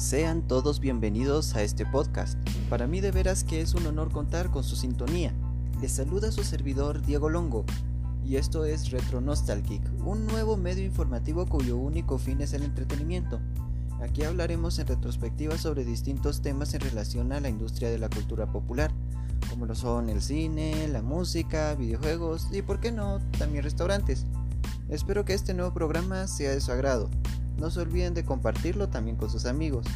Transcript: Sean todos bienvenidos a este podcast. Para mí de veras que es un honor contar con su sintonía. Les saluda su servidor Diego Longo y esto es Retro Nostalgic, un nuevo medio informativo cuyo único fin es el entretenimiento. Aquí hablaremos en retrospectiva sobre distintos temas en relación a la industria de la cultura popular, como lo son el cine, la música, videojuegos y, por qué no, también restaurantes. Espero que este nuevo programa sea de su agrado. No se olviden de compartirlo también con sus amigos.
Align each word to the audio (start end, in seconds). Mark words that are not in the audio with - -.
Sean 0.00 0.40
todos 0.40 0.80
bienvenidos 0.80 1.54
a 1.54 1.62
este 1.62 1.84
podcast. 1.84 2.38
Para 2.70 2.86
mí 2.86 3.02
de 3.02 3.10
veras 3.10 3.44
que 3.44 3.60
es 3.60 3.74
un 3.74 3.86
honor 3.86 4.10
contar 4.10 4.50
con 4.50 4.64
su 4.64 4.74
sintonía. 4.74 5.34
Les 5.82 5.92
saluda 5.92 6.32
su 6.32 6.42
servidor 6.42 7.02
Diego 7.02 7.28
Longo 7.28 7.66
y 8.24 8.36
esto 8.36 8.64
es 8.64 8.92
Retro 8.92 9.20
Nostalgic, 9.20 9.82
un 10.06 10.26
nuevo 10.26 10.56
medio 10.56 10.86
informativo 10.86 11.44
cuyo 11.44 11.76
único 11.76 12.16
fin 12.16 12.40
es 12.40 12.54
el 12.54 12.62
entretenimiento. 12.62 13.40
Aquí 14.00 14.24
hablaremos 14.24 14.78
en 14.78 14.86
retrospectiva 14.86 15.58
sobre 15.58 15.84
distintos 15.84 16.40
temas 16.40 16.72
en 16.72 16.80
relación 16.80 17.30
a 17.32 17.40
la 17.40 17.50
industria 17.50 17.90
de 17.90 17.98
la 17.98 18.08
cultura 18.08 18.50
popular, 18.50 18.90
como 19.50 19.66
lo 19.66 19.74
son 19.74 20.08
el 20.08 20.22
cine, 20.22 20.88
la 20.88 21.02
música, 21.02 21.74
videojuegos 21.74 22.48
y, 22.50 22.62
por 22.62 22.80
qué 22.80 22.90
no, 22.90 23.18
también 23.38 23.64
restaurantes. 23.64 24.24
Espero 24.88 25.26
que 25.26 25.34
este 25.34 25.52
nuevo 25.52 25.74
programa 25.74 26.26
sea 26.26 26.52
de 26.52 26.62
su 26.62 26.72
agrado. 26.72 27.10
No 27.60 27.70
se 27.70 27.80
olviden 27.80 28.14
de 28.14 28.24
compartirlo 28.24 28.88
también 28.88 29.16
con 29.18 29.28
sus 29.28 29.44
amigos. 29.44 29.86